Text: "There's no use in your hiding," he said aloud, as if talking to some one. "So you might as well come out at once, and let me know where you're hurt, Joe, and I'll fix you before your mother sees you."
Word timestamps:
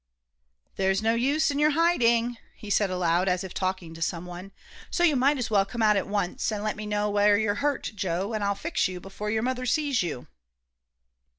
"There's 0.77 1.03
no 1.03 1.13
use 1.13 1.51
in 1.51 1.59
your 1.59 1.77
hiding," 1.77 2.37
he 2.55 2.71
said 2.71 2.89
aloud, 2.89 3.29
as 3.29 3.43
if 3.43 3.53
talking 3.53 3.93
to 3.93 4.01
some 4.01 4.25
one. 4.25 4.51
"So 4.89 5.03
you 5.03 5.15
might 5.15 5.37
as 5.37 5.51
well 5.51 5.63
come 5.63 5.83
out 5.83 5.95
at 5.95 6.07
once, 6.07 6.51
and 6.51 6.63
let 6.63 6.75
me 6.75 6.87
know 6.87 7.07
where 7.07 7.37
you're 7.37 7.53
hurt, 7.61 7.91
Joe, 7.93 8.33
and 8.33 8.43
I'll 8.43 8.55
fix 8.55 8.87
you 8.87 8.99
before 8.99 9.29
your 9.29 9.43
mother 9.43 9.67
sees 9.67 10.01
you." 10.01 10.25